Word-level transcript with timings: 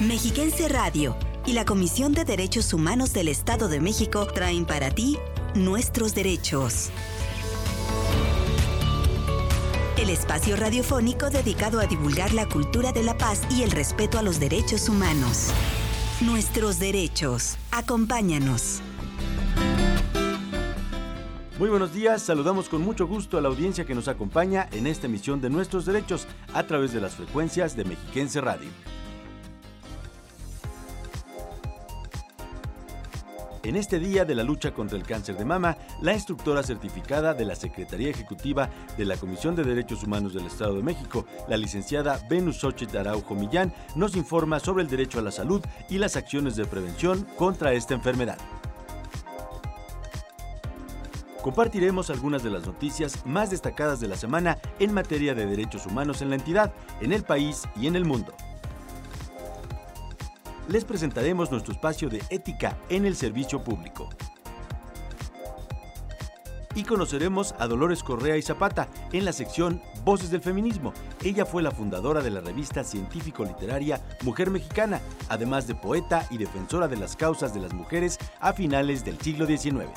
Mexiquense 0.00 0.66
Radio 0.70 1.14
y 1.44 1.52
la 1.52 1.66
Comisión 1.66 2.14
de 2.14 2.24
Derechos 2.24 2.72
Humanos 2.72 3.12
del 3.12 3.28
Estado 3.28 3.68
de 3.68 3.80
México 3.80 4.26
traen 4.26 4.64
para 4.64 4.90
ti 4.90 5.18
nuestros 5.54 6.14
derechos. 6.14 6.88
El 9.98 10.08
espacio 10.08 10.56
radiofónico 10.56 11.28
dedicado 11.28 11.80
a 11.80 11.86
divulgar 11.86 12.32
la 12.32 12.48
cultura 12.48 12.92
de 12.92 13.02
la 13.02 13.18
paz 13.18 13.42
y 13.50 13.62
el 13.62 13.70
respeto 13.72 14.18
a 14.18 14.22
los 14.22 14.40
derechos 14.40 14.88
humanos. 14.88 15.50
Nuestros 16.22 16.78
derechos. 16.78 17.58
Acompáñanos. 17.70 18.80
Muy 21.58 21.68
buenos 21.68 21.92
días, 21.92 22.22
saludamos 22.22 22.70
con 22.70 22.80
mucho 22.80 23.06
gusto 23.06 23.36
a 23.36 23.42
la 23.42 23.48
audiencia 23.48 23.84
que 23.84 23.94
nos 23.94 24.08
acompaña 24.08 24.66
en 24.72 24.86
esta 24.86 25.08
emisión 25.08 25.42
de 25.42 25.50
Nuestros 25.50 25.84
Derechos 25.84 26.26
a 26.54 26.62
través 26.62 26.94
de 26.94 27.02
las 27.02 27.16
frecuencias 27.16 27.76
de 27.76 27.84
Mexiquense 27.84 28.40
Radio. 28.40 28.70
En 33.70 33.76
este 33.76 34.00
día 34.00 34.24
de 34.24 34.34
la 34.34 34.42
lucha 34.42 34.74
contra 34.74 34.98
el 34.98 35.04
cáncer 35.04 35.36
de 35.36 35.44
mama, 35.44 35.76
la 36.02 36.12
instructora 36.12 36.60
certificada 36.64 37.34
de 37.34 37.44
la 37.44 37.54
Secretaría 37.54 38.10
Ejecutiva 38.10 38.68
de 38.98 39.04
la 39.04 39.16
Comisión 39.16 39.54
de 39.54 39.62
Derechos 39.62 40.02
Humanos 40.02 40.34
del 40.34 40.46
Estado 40.46 40.74
de 40.74 40.82
México, 40.82 41.24
la 41.46 41.56
licenciada 41.56 42.18
Venus 42.28 42.56
Xochitl 42.56 42.96
Araujo 42.96 43.36
Millán, 43.36 43.72
nos 43.94 44.16
informa 44.16 44.58
sobre 44.58 44.82
el 44.82 44.90
derecho 44.90 45.20
a 45.20 45.22
la 45.22 45.30
salud 45.30 45.62
y 45.88 45.98
las 45.98 46.16
acciones 46.16 46.56
de 46.56 46.64
prevención 46.64 47.24
contra 47.36 47.72
esta 47.72 47.94
enfermedad. 47.94 48.38
Compartiremos 51.40 52.10
algunas 52.10 52.42
de 52.42 52.50
las 52.50 52.66
noticias 52.66 53.24
más 53.24 53.50
destacadas 53.50 54.00
de 54.00 54.08
la 54.08 54.16
semana 54.16 54.58
en 54.80 54.92
materia 54.92 55.32
de 55.32 55.46
derechos 55.46 55.86
humanos 55.86 56.22
en 56.22 56.30
la 56.30 56.34
entidad, 56.34 56.72
en 57.00 57.12
el 57.12 57.22
país 57.22 57.68
y 57.76 57.86
en 57.86 57.94
el 57.94 58.04
mundo 58.04 58.34
les 60.70 60.84
presentaremos 60.84 61.50
nuestro 61.50 61.72
espacio 61.72 62.08
de 62.08 62.22
ética 62.30 62.78
en 62.88 63.04
el 63.04 63.16
servicio 63.16 63.62
público. 63.62 64.08
Y 66.76 66.84
conoceremos 66.84 67.56
a 67.58 67.66
Dolores 67.66 68.04
Correa 68.04 68.36
y 68.36 68.42
Zapata 68.42 68.88
en 69.12 69.24
la 69.24 69.32
sección 69.32 69.82
Voces 70.04 70.30
del 70.30 70.40
Feminismo. 70.40 70.94
Ella 71.24 71.44
fue 71.44 71.62
la 71.62 71.72
fundadora 71.72 72.22
de 72.22 72.30
la 72.30 72.40
revista 72.40 72.84
científico-literaria 72.84 74.00
Mujer 74.22 74.50
Mexicana, 74.50 75.00
además 75.28 75.66
de 75.66 75.74
poeta 75.74 76.24
y 76.30 76.38
defensora 76.38 76.86
de 76.86 76.96
las 76.96 77.16
causas 77.16 77.52
de 77.52 77.60
las 77.60 77.74
mujeres 77.74 78.18
a 78.38 78.52
finales 78.52 79.04
del 79.04 79.20
siglo 79.20 79.46
XIX. 79.46 79.90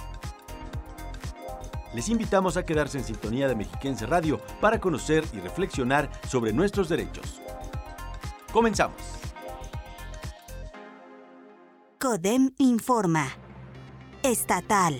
Les 1.93 2.09
invitamos 2.09 2.57
a 2.57 2.65
quedarse 2.65 2.97
en 2.97 3.03
sintonía 3.03 3.47
de 3.47 3.55
Mexiquense 3.55 4.07
Radio 4.07 4.41
para 4.59 4.79
conocer 4.79 5.23
y 5.33 5.39
reflexionar 5.39 6.09
sobre 6.27 6.51
nuestros 6.51 6.89
derechos. 6.89 7.39
Comenzamos. 8.51 9.22
CODEM 12.03 12.51
informa. 12.57 13.29
Estatal. 14.23 14.93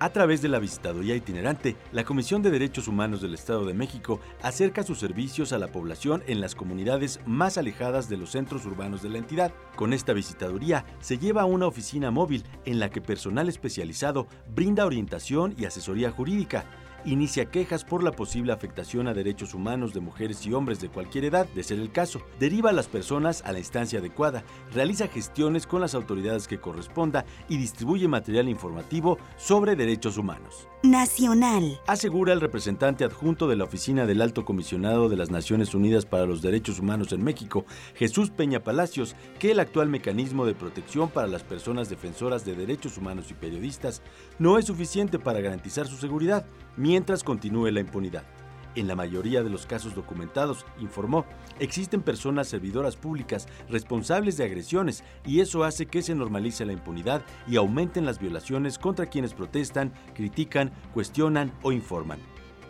A 0.00 0.12
través 0.12 0.42
de 0.42 0.48
la 0.48 0.58
visitaduría 0.58 1.14
itinerante, 1.14 1.76
la 1.92 2.02
Comisión 2.02 2.42
de 2.42 2.50
Derechos 2.50 2.88
Humanos 2.88 3.22
del 3.22 3.34
Estado 3.34 3.64
de 3.64 3.74
México 3.74 4.18
acerca 4.42 4.82
sus 4.82 4.98
servicios 4.98 5.52
a 5.52 5.58
la 5.58 5.68
población 5.68 6.24
en 6.26 6.40
las 6.40 6.56
comunidades 6.56 7.20
más 7.26 7.58
alejadas 7.58 8.08
de 8.08 8.16
los 8.16 8.30
centros 8.30 8.66
urbanos 8.66 9.02
de 9.02 9.08
la 9.08 9.18
entidad. 9.18 9.52
Con 9.76 9.92
esta 9.92 10.12
visitaduría 10.12 10.84
se 10.98 11.18
lleva 11.18 11.42
a 11.42 11.44
una 11.44 11.68
oficina 11.68 12.10
móvil 12.10 12.42
en 12.64 12.80
la 12.80 12.90
que 12.90 13.00
personal 13.00 13.48
especializado 13.48 14.26
brinda 14.52 14.84
orientación 14.84 15.54
y 15.56 15.64
asesoría 15.64 16.10
jurídica 16.10 16.64
inicia 17.04 17.46
quejas 17.46 17.84
por 17.84 18.02
la 18.02 18.12
posible 18.12 18.52
afectación 18.52 19.08
a 19.08 19.14
derechos 19.14 19.54
humanos 19.54 19.94
de 19.94 20.00
mujeres 20.00 20.44
y 20.46 20.52
hombres 20.52 20.80
de 20.80 20.88
cualquier 20.88 21.24
edad, 21.24 21.46
de 21.54 21.62
ser 21.62 21.78
el 21.78 21.90
caso, 21.90 22.22
deriva 22.38 22.70
a 22.70 22.72
las 22.72 22.88
personas 22.88 23.42
a 23.44 23.52
la 23.52 23.58
instancia 23.58 23.98
adecuada, 23.98 24.44
realiza 24.72 25.08
gestiones 25.08 25.66
con 25.66 25.80
las 25.80 25.94
autoridades 25.94 26.48
que 26.48 26.60
corresponda 26.60 27.24
y 27.48 27.56
distribuye 27.56 28.08
material 28.08 28.48
informativo 28.48 29.18
sobre 29.36 29.76
derechos 29.76 30.18
humanos. 30.18 30.68
Nacional. 30.82 31.80
Asegura 31.86 32.32
el 32.32 32.40
representante 32.40 33.04
adjunto 33.04 33.48
de 33.48 33.56
la 33.56 33.64
Oficina 33.64 34.06
del 34.06 34.22
Alto 34.22 34.44
Comisionado 34.44 35.08
de 35.08 35.16
las 35.16 35.30
Naciones 35.30 35.74
Unidas 35.74 36.06
para 36.06 36.26
los 36.26 36.40
Derechos 36.40 36.78
Humanos 36.78 37.12
en 37.12 37.24
México, 37.24 37.64
Jesús 37.94 38.30
Peña 38.30 38.62
Palacios, 38.62 39.16
que 39.38 39.50
el 39.50 39.60
actual 39.60 39.88
mecanismo 39.88 40.46
de 40.46 40.54
protección 40.54 41.08
para 41.08 41.26
las 41.26 41.42
personas 41.42 41.88
defensoras 41.88 42.44
de 42.44 42.54
derechos 42.54 42.96
humanos 42.96 43.30
y 43.30 43.34
periodistas 43.34 44.02
no 44.38 44.58
es 44.58 44.66
suficiente 44.66 45.18
para 45.18 45.40
garantizar 45.40 45.86
su 45.88 45.96
seguridad, 45.96 46.46
mientras 46.78 47.22
continúe 47.22 47.70
la 47.70 47.80
impunidad. 47.80 48.24
En 48.74 48.86
la 48.86 48.94
mayoría 48.94 49.42
de 49.42 49.50
los 49.50 49.66
casos 49.66 49.94
documentados, 49.94 50.64
informó, 50.78 51.26
existen 51.58 52.00
personas 52.00 52.46
servidoras 52.46 52.96
públicas 52.96 53.48
responsables 53.68 54.36
de 54.36 54.44
agresiones 54.44 55.02
y 55.26 55.40
eso 55.40 55.64
hace 55.64 55.86
que 55.86 56.00
se 56.00 56.14
normalice 56.14 56.64
la 56.64 56.72
impunidad 56.72 57.22
y 57.48 57.56
aumenten 57.56 58.06
las 58.06 58.20
violaciones 58.20 58.78
contra 58.78 59.06
quienes 59.06 59.34
protestan, 59.34 59.92
critican, 60.14 60.70
cuestionan 60.94 61.52
o 61.62 61.72
informan. 61.72 62.20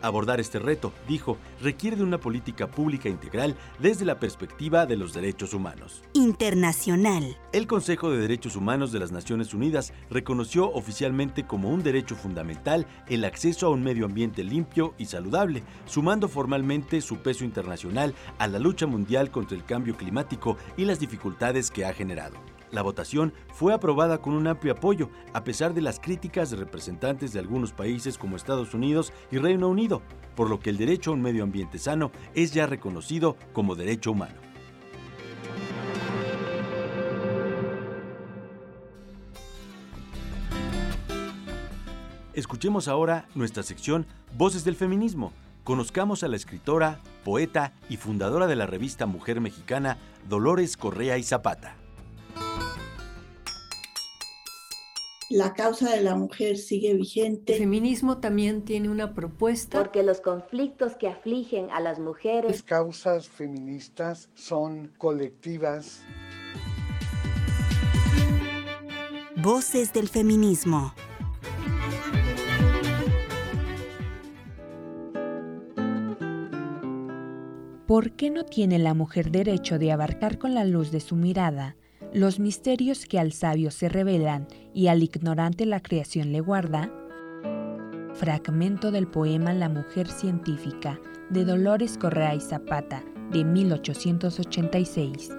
Abordar 0.01 0.39
este 0.39 0.59
reto, 0.59 0.93
dijo, 1.07 1.37
requiere 1.61 1.97
de 1.97 2.03
una 2.03 2.19
política 2.19 2.67
pública 2.67 3.09
integral 3.09 3.55
desde 3.79 4.05
la 4.05 4.19
perspectiva 4.19 4.85
de 4.85 4.97
los 4.97 5.13
derechos 5.13 5.53
humanos. 5.53 6.03
Internacional. 6.13 7.37
El 7.51 7.67
Consejo 7.67 8.11
de 8.11 8.19
Derechos 8.19 8.55
Humanos 8.55 8.91
de 8.91 8.99
las 8.99 9.11
Naciones 9.11 9.53
Unidas 9.53 9.93
reconoció 10.09 10.71
oficialmente 10.71 11.45
como 11.45 11.69
un 11.69 11.83
derecho 11.83 12.15
fundamental 12.15 12.87
el 13.07 13.25
acceso 13.25 13.67
a 13.67 13.69
un 13.69 13.83
medio 13.83 14.05
ambiente 14.05 14.43
limpio 14.43 14.93
y 14.97 15.05
saludable, 15.05 15.63
sumando 15.85 16.27
formalmente 16.27 17.01
su 17.01 17.17
peso 17.17 17.43
internacional 17.43 18.13
a 18.37 18.47
la 18.47 18.59
lucha 18.59 18.87
mundial 18.87 19.31
contra 19.31 19.57
el 19.57 19.65
cambio 19.65 19.97
climático 19.97 20.57
y 20.77 20.85
las 20.85 20.99
dificultades 20.99 21.71
que 21.71 21.85
ha 21.85 21.93
generado. 21.93 22.58
La 22.71 22.83
votación 22.83 23.33
fue 23.51 23.73
aprobada 23.73 24.19
con 24.19 24.33
un 24.33 24.47
amplio 24.47 24.73
apoyo, 24.73 25.09
a 25.33 25.43
pesar 25.43 25.73
de 25.73 25.81
las 25.81 25.99
críticas 25.99 26.51
de 26.51 26.57
representantes 26.57 27.33
de 27.33 27.39
algunos 27.39 27.73
países 27.73 28.17
como 28.17 28.35
Estados 28.35 28.73
Unidos 28.73 29.11
y 29.31 29.37
Reino 29.37 29.67
Unido, 29.67 30.01
por 30.35 30.49
lo 30.49 30.59
que 30.59 30.69
el 30.69 30.77
derecho 30.77 31.11
a 31.11 31.13
un 31.15 31.21
medio 31.21 31.43
ambiente 31.43 31.79
sano 31.79 32.11
es 32.35 32.53
ya 32.53 32.67
reconocido 32.67 33.37
como 33.53 33.75
derecho 33.75 34.11
humano. 34.11 34.35
Escuchemos 42.33 42.87
ahora 42.87 43.27
nuestra 43.35 43.63
sección 43.63 44.05
Voces 44.37 44.63
del 44.63 44.75
Feminismo. 44.75 45.33
Conozcamos 45.63 46.23
a 46.23 46.27
la 46.27 46.37
escritora, 46.37 46.99
poeta 47.25 47.73
y 47.89 47.97
fundadora 47.97 48.47
de 48.47 48.55
la 48.55 48.65
revista 48.65 49.07
Mujer 49.07 49.41
Mexicana, 49.41 49.97
Dolores 50.29 50.77
Correa 50.77 51.17
y 51.17 51.23
Zapata. 51.23 51.78
La 55.29 55.53
causa 55.53 55.91
de 55.91 56.01
la 56.01 56.15
mujer 56.15 56.57
sigue 56.57 56.95
vigente. 56.95 57.53
El 57.53 57.59
feminismo 57.59 58.17
también 58.17 58.65
tiene 58.65 58.89
una 58.89 59.13
propuesta. 59.13 59.77
Porque 59.77 60.01
los 60.01 60.21
conflictos 60.21 60.95
que 60.95 61.07
afligen 61.07 61.69
a 61.69 61.79
las 61.79 61.99
mujeres. 61.99 62.51
Las 62.51 62.63
causas 62.63 63.29
feministas 63.29 64.29
son 64.33 64.91
colectivas. 64.97 66.01
Voces 69.35 69.93
del 69.93 70.09
feminismo. 70.09 70.93
¿Por 77.85 78.11
qué 78.11 78.29
no 78.29 78.45
tiene 78.45 78.77
la 78.77 78.93
mujer 78.93 79.31
derecho 79.31 79.79
de 79.79 79.91
abarcar 79.91 80.37
con 80.37 80.53
la 80.53 80.65
luz 80.65 80.91
de 80.91 80.99
su 80.99 81.15
mirada 81.15 81.75
los 82.13 82.39
misterios 82.39 83.05
que 83.05 83.19
al 83.19 83.33
sabio 83.33 83.69
se 83.69 83.87
revelan 83.87 84.47
y 84.73 84.87
al 84.87 85.03
ignorante 85.03 85.65
la 85.65 85.79
creación 85.79 86.31
le 86.31 86.41
guarda? 86.41 86.91
Fragmento 88.15 88.91
del 88.91 89.07
poema 89.07 89.53
La 89.53 89.69
mujer 89.69 90.07
científica 90.07 90.99
de 91.29 91.45
Dolores 91.45 91.97
Correa 91.97 92.33
y 92.33 92.41
Zapata 92.41 93.03
de 93.31 93.43
1886. 93.45 95.29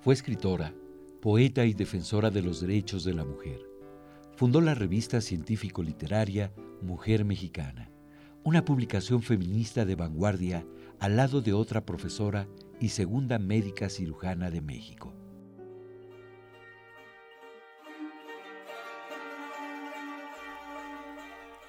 Fue 0.00 0.14
escritora, 0.14 0.74
poeta 1.20 1.64
y 1.64 1.74
defensora 1.74 2.30
de 2.30 2.42
los 2.42 2.60
derechos 2.60 3.04
de 3.04 3.14
la 3.14 3.24
mujer. 3.24 3.60
Fundó 4.36 4.60
la 4.60 4.74
revista 4.74 5.20
científico-literaria 5.20 6.52
Mujer 6.82 7.24
Mexicana 7.24 7.90
una 8.46 8.64
publicación 8.64 9.22
feminista 9.22 9.84
de 9.84 9.96
vanguardia 9.96 10.64
al 11.00 11.16
lado 11.16 11.40
de 11.40 11.52
otra 11.52 11.84
profesora 11.84 12.46
y 12.78 12.90
segunda 12.90 13.40
médica 13.40 13.88
cirujana 13.88 14.52
de 14.52 14.60
México. 14.60 15.12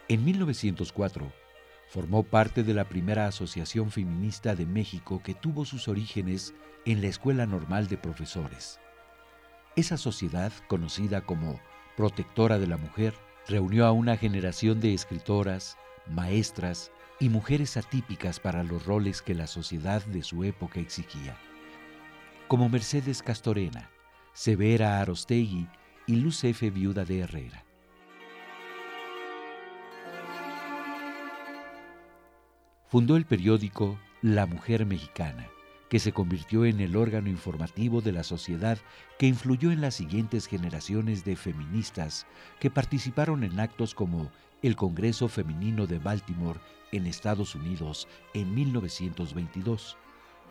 En 0.07 0.23
1904, 0.23 1.33
formó 1.87 2.21
parte 2.21 2.61
de 2.61 2.75
la 2.75 2.87
primera 2.87 3.25
asociación 3.25 3.89
feminista 3.89 4.53
de 4.53 4.67
México 4.67 5.23
que 5.23 5.33
tuvo 5.33 5.65
sus 5.65 5.87
orígenes 5.87 6.53
en 6.85 7.01
la 7.01 7.07
Escuela 7.07 7.47
Normal 7.47 7.87
de 7.87 7.97
Profesores. 7.97 8.79
Esa 9.75 9.97
sociedad, 9.97 10.53
conocida 10.67 11.21
como 11.21 11.59
Protectora 11.95 12.59
de 12.59 12.67
la 12.67 12.77
Mujer, 12.77 13.15
reunió 13.47 13.87
a 13.87 13.91
una 13.91 14.15
generación 14.15 14.79
de 14.79 14.93
escritoras, 14.93 15.75
maestras, 16.09 16.91
y 17.19 17.29
mujeres 17.29 17.77
atípicas 17.77 18.39
para 18.39 18.63
los 18.63 18.85
roles 18.85 19.21
que 19.21 19.33
la 19.33 19.47
sociedad 19.47 20.05
de 20.05 20.23
su 20.23 20.43
época 20.43 20.79
exigía, 20.79 21.35
como 22.47 22.69
Mercedes 22.69 23.23
Castorena, 23.23 23.89
Severa 24.33 24.99
Arostegui 25.01 25.67
y 26.05 26.17
Luz 26.17 26.43
F. 26.43 26.69
Viuda 26.69 27.05
de 27.05 27.19
Herrera. 27.19 27.63
Fundó 32.87 33.17
el 33.17 33.25
periódico 33.25 33.99
La 34.21 34.45
Mujer 34.45 34.85
Mexicana, 34.85 35.49
que 35.89 35.99
se 35.99 36.13
convirtió 36.13 36.65
en 36.65 36.79
el 36.79 36.95
órgano 36.95 37.29
informativo 37.29 38.01
de 38.01 38.11
la 38.11 38.23
sociedad 38.23 38.77
que 39.17 39.25
influyó 39.25 39.71
en 39.71 39.81
las 39.81 39.95
siguientes 39.95 40.47
generaciones 40.47 41.25
de 41.25 41.35
feministas 41.35 42.27
que 42.59 42.69
participaron 42.69 43.43
en 43.43 43.59
actos 43.59 43.93
como 43.93 44.29
el 44.61 44.75
Congreso 44.75 45.27
Femenino 45.27 45.87
de 45.87 45.99
Baltimore 45.99 46.59
en 46.91 47.05
Estados 47.05 47.55
Unidos 47.55 48.07
en 48.33 48.53
1922 48.55 49.97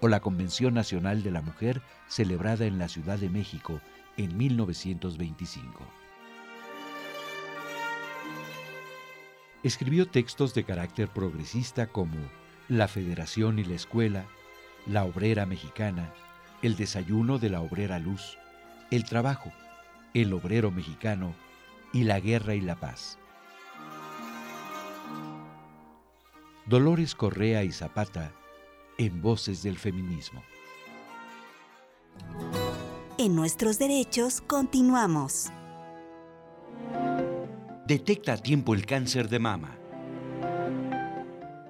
o 0.00 0.08
la 0.08 0.20
Convención 0.20 0.74
Nacional 0.74 1.22
de 1.22 1.30
la 1.30 1.42
Mujer 1.42 1.82
celebrada 2.08 2.66
en 2.66 2.78
la 2.78 2.88
Ciudad 2.88 3.18
de 3.18 3.30
México 3.30 3.80
en 4.16 4.36
1925. 4.36 5.82
Escribió 9.62 10.06
textos 10.06 10.54
de 10.54 10.64
carácter 10.64 11.08
progresista 11.08 11.88
como 11.88 12.16
La 12.68 12.88
Federación 12.88 13.58
y 13.58 13.64
la 13.64 13.74
Escuela, 13.74 14.26
La 14.86 15.04
Obrera 15.04 15.46
Mexicana, 15.46 16.12
El 16.62 16.76
Desayuno 16.76 17.38
de 17.38 17.50
la 17.50 17.60
Obrera 17.60 17.98
Luz, 17.98 18.38
El 18.90 19.04
Trabajo, 19.04 19.52
El 20.14 20.32
Obrero 20.32 20.70
Mexicano 20.70 21.34
y 21.92 22.04
La 22.04 22.20
Guerra 22.20 22.54
y 22.54 22.60
la 22.60 22.76
Paz. 22.76 23.18
Dolores 26.66 27.14
Correa 27.14 27.62
y 27.62 27.70
Zapata 27.70 28.32
en 28.98 29.22
Voces 29.22 29.62
del 29.62 29.78
Feminismo. 29.78 30.42
En 33.18 33.36
nuestros 33.36 33.78
derechos 33.78 34.40
continuamos. 34.40 35.46
Detecta 37.86 38.32
a 38.32 38.36
tiempo 38.36 38.74
el 38.74 38.84
cáncer 38.84 39.28
de 39.28 39.38
mama. 39.38 39.78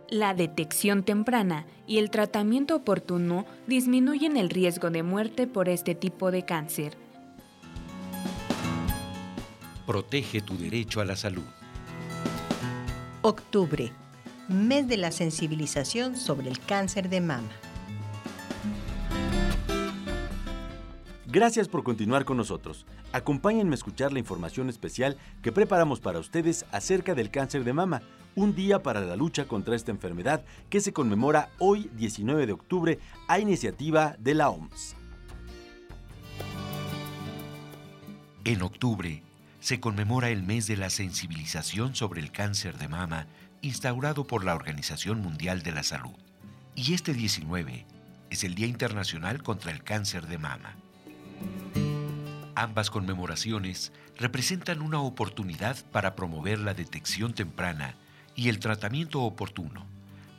La 0.08 0.32
detección 0.32 1.02
temprana 1.02 1.66
y 1.86 1.98
el 1.98 2.08
tratamiento 2.10 2.74
oportuno 2.76 3.44
disminuyen 3.66 4.38
el 4.38 4.48
riesgo 4.48 4.88
de 4.88 5.02
muerte 5.02 5.46
por 5.46 5.68
este 5.68 5.94
tipo 5.94 6.30
de 6.30 6.46
cáncer. 6.46 6.96
Protege 9.86 10.40
tu 10.40 10.56
derecho 10.56 11.02
a 11.02 11.04
la 11.04 11.16
salud. 11.16 11.44
Octubre 13.20 13.92
mes 14.48 14.88
de 14.88 14.96
la 14.96 15.10
sensibilización 15.10 16.16
sobre 16.16 16.48
el 16.48 16.58
cáncer 16.60 17.08
de 17.08 17.20
mama. 17.20 17.48
Gracias 21.26 21.68
por 21.68 21.82
continuar 21.82 22.24
con 22.24 22.36
nosotros. 22.36 22.86
Acompáñenme 23.12 23.72
a 23.72 23.74
escuchar 23.74 24.12
la 24.12 24.18
información 24.18 24.70
especial 24.70 25.18
que 25.42 25.52
preparamos 25.52 26.00
para 26.00 26.18
ustedes 26.18 26.64
acerca 26.72 27.14
del 27.14 27.30
cáncer 27.30 27.64
de 27.64 27.74
mama, 27.74 28.00
un 28.34 28.54
día 28.54 28.82
para 28.82 29.00
la 29.00 29.16
lucha 29.16 29.46
contra 29.46 29.76
esta 29.76 29.90
enfermedad 29.90 30.44
que 30.70 30.80
se 30.80 30.92
conmemora 30.92 31.50
hoy 31.58 31.90
19 31.96 32.46
de 32.46 32.52
octubre 32.52 32.98
a 33.28 33.38
iniciativa 33.38 34.16
de 34.18 34.34
la 34.34 34.48
OMS. 34.48 34.96
En 38.44 38.62
octubre 38.62 39.22
se 39.60 39.80
conmemora 39.80 40.30
el 40.30 40.42
mes 40.42 40.66
de 40.66 40.76
la 40.76 40.90
sensibilización 40.90 41.94
sobre 41.94 42.20
el 42.20 42.30
cáncer 42.30 42.78
de 42.78 42.88
mama 42.88 43.26
instaurado 43.62 44.26
por 44.26 44.44
la 44.44 44.54
Organización 44.54 45.20
Mundial 45.20 45.62
de 45.62 45.72
la 45.72 45.82
Salud. 45.82 46.14
Y 46.74 46.94
este 46.94 47.14
19 47.14 47.86
es 48.30 48.44
el 48.44 48.54
Día 48.54 48.66
Internacional 48.66 49.42
contra 49.42 49.72
el 49.72 49.82
Cáncer 49.82 50.26
de 50.26 50.38
Mama. 50.38 50.76
Ambas 52.54 52.90
conmemoraciones 52.90 53.92
representan 54.16 54.82
una 54.82 55.00
oportunidad 55.00 55.76
para 55.92 56.16
promover 56.16 56.58
la 56.58 56.74
detección 56.74 57.34
temprana 57.34 57.94
y 58.34 58.48
el 58.48 58.60
tratamiento 58.60 59.22
oportuno, 59.22 59.86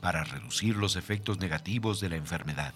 para 0.01 0.23
reducir 0.23 0.75
los 0.75 0.95
efectos 0.95 1.39
negativos 1.39 1.99
de 1.99 2.09
la 2.09 2.15
enfermedad, 2.15 2.73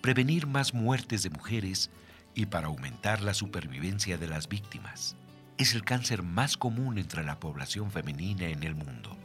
prevenir 0.00 0.46
más 0.46 0.74
muertes 0.74 1.22
de 1.22 1.30
mujeres 1.30 1.90
y 2.34 2.46
para 2.46 2.66
aumentar 2.66 3.22
la 3.22 3.34
supervivencia 3.34 4.18
de 4.18 4.26
las 4.26 4.48
víctimas. 4.48 5.16
Es 5.58 5.74
el 5.74 5.84
cáncer 5.84 6.22
más 6.22 6.56
común 6.56 6.98
entre 6.98 7.22
la 7.24 7.38
población 7.38 7.90
femenina 7.90 8.48
en 8.48 8.62
el 8.62 8.74
mundo. 8.74 9.16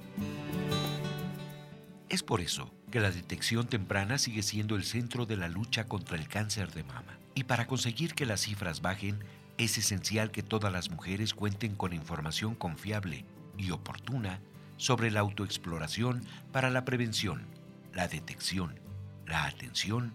Es 2.09 2.23
por 2.23 2.41
eso 2.41 2.71
que 2.91 2.99
la 2.99 3.11
detección 3.11 3.67
temprana 3.67 4.17
sigue 4.17 4.43
siendo 4.43 4.75
el 4.75 4.83
centro 4.83 5.25
de 5.25 5.37
la 5.37 5.49
lucha 5.49 5.85
contra 5.85 6.17
el 6.17 6.27
cáncer 6.27 6.71
de 6.73 6.83
mama. 6.83 7.17
Y 7.35 7.43
para 7.43 7.67
conseguir 7.67 8.13
que 8.13 8.25
las 8.25 8.41
cifras 8.41 8.81
bajen, 8.81 9.23
es 9.57 9.77
esencial 9.77 10.31
que 10.31 10.43
todas 10.43 10.71
las 10.71 10.89
mujeres 10.89 11.33
cuenten 11.33 11.75
con 11.75 11.93
información 11.93 12.55
confiable 12.55 13.25
y 13.57 13.71
oportuna 13.71 14.39
sobre 14.77 15.11
la 15.11 15.21
autoexploración 15.21 16.23
para 16.51 16.69
la 16.69 16.85
prevención, 16.85 17.47
la 17.93 18.07
detección, 18.07 18.79
la 19.25 19.45
atención 19.45 20.13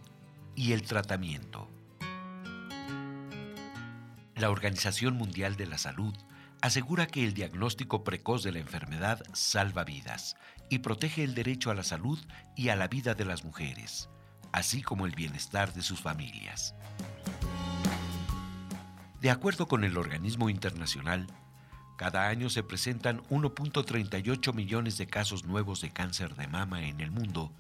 y 0.55 0.73
el 0.73 0.83
tratamiento. 0.83 1.69
La 4.43 4.51
Organización 4.51 5.15
Mundial 5.15 5.55
de 5.55 5.67
la 5.67 5.79
Salud 5.79 6.17
asegura 6.63 7.07
que 7.07 7.23
el 7.23 7.33
diagnóstico 7.33 8.03
precoz 8.03 8.43
de 8.43 8.51
la 8.51 8.59
enfermedad 8.59 9.23
salva 9.33 9.85
vidas 9.85 10.35
y 10.69 10.81
protege 10.81 11.23
el 11.23 11.37
derecho 11.37 11.71
a 11.71 11.77
la 11.77 11.85
salud 11.85 12.19
y 12.57 12.71
a 12.71 12.75
la 12.75 12.89
vida 12.89 13.15
de 13.15 13.25
las 13.25 13.45
mujeres, 13.45 14.09
así 14.51 14.83
como 14.83 15.07
el 15.07 15.15
bienestar 15.15 15.73
de 15.75 15.83
sus 15.83 16.01
familias. 16.01 16.75
De 19.21 19.31
acuerdo 19.31 19.69
con 19.69 19.85
el 19.85 19.97
organismo 19.97 20.51
internacional, 20.51 21.29
cada 21.97 22.27
año 22.27 22.51
se 22.51 22.65
presentan 22.65 23.23
1.38 23.29 24.55
millones 24.55 24.99
de 24.99 25.07
casos 25.07 25.45
nuevos 25.45 25.81
de 25.83 25.93
cáncer 25.93 26.35
de 26.35 26.49
mama 26.49 26.83
en 26.89 27.01
el 27.01 27.13
mundo 27.13 27.53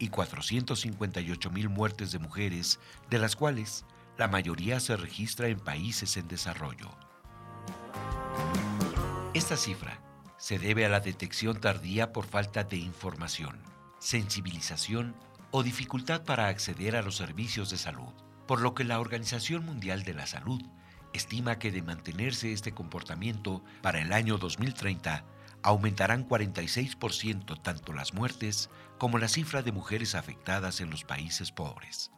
y 0.00 0.08
458 0.08 1.50
mil 1.52 1.68
muertes 1.68 2.10
de 2.10 2.18
mujeres, 2.18 2.80
de 3.08 3.20
las 3.20 3.36
cuales 3.36 3.84
la 4.16 4.28
mayoría 4.28 4.80
se 4.80 4.96
registra 4.96 5.48
en 5.48 5.58
países 5.58 6.16
en 6.16 6.28
desarrollo. 6.28 6.90
Esta 9.34 9.56
cifra 9.56 10.00
se 10.36 10.58
debe 10.58 10.86
a 10.86 10.88
la 10.88 11.00
detección 11.00 11.60
tardía 11.60 12.12
por 12.12 12.26
falta 12.26 12.64
de 12.64 12.76
información, 12.76 13.58
sensibilización 13.98 15.16
o 15.50 15.62
dificultad 15.62 16.24
para 16.24 16.48
acceder 16.48 16.96
a 16.96 17.02
los 17.02 17.16
servicios 17.16 17.70
de 17.70 17.78
salud, 17.78 18.12
por 18.46 18.60
lo 18.60 18.74
que 18.74 18.84
la 18.84 19.00
Organización 19.00 19.64
Mundial 19.64 20.04
de 20.04 20.14
la 20.14 20.26
Salud 20.26 20.62
estima 21.12 21.58
que 21.58 21.70
de 21.70 21.82
mantenerse 21.82 22.52
este 22.52 22.72
comportamiento 22.72 23.64
para 23.80 24.00
el 24.00 24.12
año 24.12 24.36
2030, 24.36 25.24
aumentarán 25.62 26.28
46% 26.28 27.62
tanto 27.62 27.92
las 27.92 28.12
muertes 28.12 28.68
como 28.98 29.18
la 29.18 29.28
cifra 29.28 29.62
de 29.62 29.72
mujeres 29.72 30.14
afectadas 30.14 30.80
en 30.80 30.90
los 30.90 31.04
países 31.04 31.52
pobres. 31.52 32.10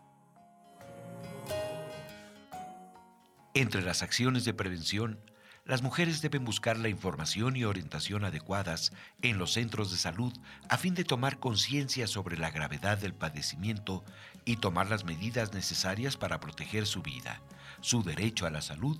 Entre 3.56 3.80
las 3.80 4.02
acciones 4.02 4.44
de 4.44 4.52
prevención 4.52 5.18
las 5.64 5.80
mujeres 5.80 6.20
deben 6.20 6.44
buscar 6.44 6.76
la 6.76 6.90
información 6.90 7.56
y 7.56 7.64
orientación 7.64 8.26
adecuadas 8.26 8.92
en 9.22 9.38
los 9.38 9.54
centros 9.54 9.90
de 9.90 9.96
salud 9.96 10.30
a 10.68 10.76
fin 10.76 10.94
de 10.94 11.04
tomar 11.04 11.38
conciencia 11.38 12.06
sobre 12.06 12.36
la 12.36 12.50
gravedad 12.50 12.98
del 12.98 13.14
padecimiento 13.14 14.04
y 14.44 14.56
tomar 14.56 14.90
las 14.90 15.06
medidas 15.06 15.54
necesarias 15.54 16.18
para 16.18 16.38
proteger 16.38 16.84
su 16.84 17.00
vida, 17.00 17.40
su 17.80 18.02
derecho 18.02 18.44
a 18.44 18.50
la 18.50 18.60
salud 18.60 18.98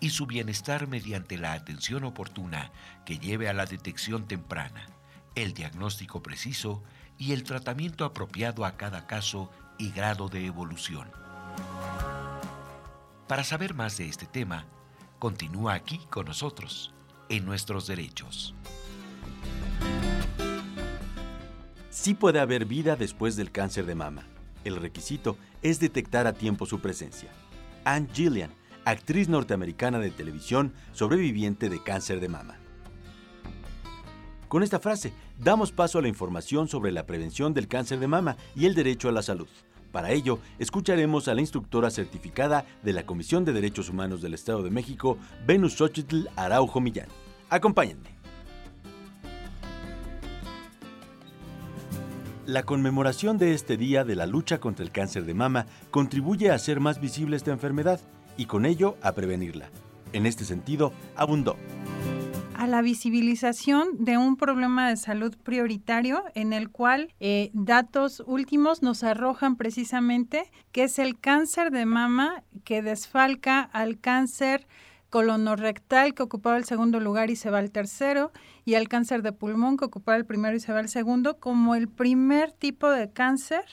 y 0.00 0.08
su 0.08 0.24
bienestar 0.24 0.86
mediante 0.86 1.36
la 1.36 1.52
atención 1.52 2.04
oportuna 2.04 2.72
que 3.04 3.18
lleve 3.18 3.50
a 3.50 3.52
la 3.52 3.66
detección 3.66 4.26
temprana, 4.26 4.86
el 5.34 5.52
diagnóstico 5.52 6.22
preciso 6.22 6.82
y 7.18 7.32
el 7.32 7.42
tratamiento 7.42 8.06
apropiado 8.06 8.64
a 8.64 8.78
cada 8.78 9.06
caso 9.06 9.50
y 9.76 9.90
grado 9.90 10.30
de 10.30 10.46
evolución. 10.46 11.27
Para 13.28 13.44
saber 13.44 13.74
más 13.74 13.98
de 13.98 14.08
este 14.08 14.24
tema, 14.24 14.64
continúa 15.18 15.74
aquí 15.74 16.00
con 16.08 16.24
nosotros, 16.24 16.94
en 17.28 17.44
nuestros 17.44 17.86
derechos. 17.86 18.54
Sí 21.90 22.14
puede 22.14 22.40
haber 22.40 22.64
vida 22.64 22.96
después 22.96 23.36
del 23.36 23.52
cáncer 23.52 23.84
de 23.84 23.94
mama. 23.94 24.26
El 24.64 24.76
requisito 24.76 25.36
es 25.60 25.78
detectar 25.78 26.26
a 26.26 26.32
tiempo 26.32 26.64
su 26.64 26.80
presencia. 26.80 27.28
Anne 27.84 28.08
Gillian, 28.14 28.50
actriz 28.86 29.28
norteamericana 29.28 29.98
de 29.98 30.10
televisión 30.10 30.72
sobreviviente 30.92 31.68
de 31.68 31.82
cáncer 31.82 32.20
de 32.20 32.30
mama. 32.30 32.56
Con 34.48 34.62
esta 34.62 34.78
frase, 34.78 35.12
damos 35.38 35.70
paso 35.70 35.98
a 35.98 36.02
la 36.02 36.08
información 36.08 36.66
sobre 36.66 36.92
la 36.92 37.04
prevención 37.04 37.52
del 37.52 37.68
cáncer 37.68 37.98
de 37.98 38.08
mama 38.08 38.38
y 38.56 38.64
el 38.64 38.74
derecho 38.74 39.10
a 39.10 39.12
la 39.12 39.22
salud. 39.22 39.48
Para 39.92 40.10
ello, 40.10 40.38
escucharemos 40.58 41.28
a 41.28 41.34
la 41.34 41.40
instructora 41.40 41.90
certificada 41.90 42.66
de 42.82 42.92
la 42.92 43.06
Comisión 43.06 43.44
de 43.44 43.52
Derechos 43.52 43.88
Humanos 43.88 44.20
del 44.20 44.34
Estado 44.34 44.62
de 44.62 44.70
México, 44.70 45.18
Venus 45.46 45.74
Xochitl 45.74 46.26
Araujo 46.36 46.80
Millán. 46.80 47.08
Acompáñenme. 47.48 48.18
La 52.44 52.62
conmemoración 52.62 53.36
de 53.36 53.52
este 53.52 53.76
día 53.76 54.04
de 54.04 54.16
la 54.16 54.26
lucha 54.26 54.58
contra 54.58 54.84
el 54.84 54.90
cáncer 54.90 55.26
de 55.26 55.34
mama 55.34 55.66
contribuye 55.90 56.50
a 56.50 56.54
hacer 56.54 56.80
más 56.80 56.98
visible 57.00 57.36
esta 57.36 57.50
enfermedad 57.50 58.00
y 58.38 58.46
con 58.46 58.64
ello 58.64 58.96
a 59.02 59.12
prevenirla. 59.12 59.70
En 60.14 60.24
este 60.24 60.44
sentido, 60.44 60.92
abundó 61.14 61.56
la 62.68 62.82
visibilización 62.82 64.04
de 64.04 64.18
un 64.18 64.36
problema 64.36 64.88
de 64.88 64.96
salud 64.96 65.36
prioritario 65.42 66.22
en 66.34 66.52
el 66.52 66.70
cual 66.70 67.12
eh, 67.20 67.50
datos 67.52 68.22
últimos 68.26 68.82
nos 68.82 69.02
arrojan 69.02 69.56
precisamente 69.56 70.50
que 70.72 70.84
es 70.84 70.98
el 70.98 71.18
cáncer 71.18 71.70
de 71.70 71.86
mama 71.86 72.44
que 72.64 72.82
desfalca 72.82 73.60
al 73.60 73.98
cáncer 73.98 74.66
colonorrectal 75.10 76.14
que 76.14 76.22
ocupaba 76.22 76.56
el 76.56 76.64
segundo 76.64 77.00
lugar 77.00 77.30
y 77.30 77.36
se 77.36 77.50
va 77.50 77.58
al 77.58 77.70
tercero, 77.70 78.30
y 78.64 78.74
al 78.74 78.88
cáncer 78.88 79.22
de 79.22 79.32
pulmón 79.32 79.76
que 79.76 79.86
ocupaba 79.86 80.16
el 80.16 80.26
primero 80.26 80.56
y 80.56 80.60
se 80.60 80.72
va 80.72 80.80
al 80.80 80.88
segundo, 80.88 81.38
como 81.38 81.74
el 81.74 81.88
primer 81.88 82.52
tipo 82.52 82.90
de 82.90 83.10
cáncer 83.10 83.64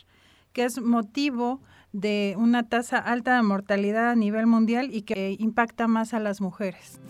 que 0.54 0.64
es 0.64 0.80
motivo 0.80 1.62
de 1.92 2.36
una 2.38 2.64
tasa 2.64 2.98
alta 2.98 3.36
de 3.36 3.42
mortalidad 3.42 4.10
a 4.12 4.16
nivel 4.16 4.48
mundial 4.48 4.90
y 4.94 5.02
que 5.02 5.36
impacta 5.38 5.88
más 5.88 6.14
a 6.14 6.20
las 6.20 6.40
mujeres. 6.40 7.02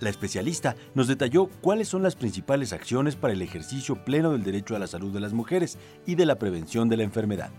La 0.00 0.10
especialista 0.10 0.74
nos 0.94 1.08
detalló 1.08 1.48
cuáles 1.60 1.88
son 1.88 2.02
las 2.02 2.16
principales 2.16 2.72
acciones 2.72 3.16
para 3.16 3.32
el 3.32 3.42
ejercicio 3.42 4.04
pleno 4.04 4.32
del 4.32 4.44
derecho 4.44 4.74
a 4.74 4.78
la 4.78 4.86
salud 4.86 5.12
de 5.12 5.20
las 5.20 5.32
mujeres 5.32 5.78
y 6.06 6.14
de 6.16 6.26
la 6.26 6.38
prevención 6.38 6.88
de 6.88 6.96
la 6.96 7.04
enfermedad. 7.04 7.50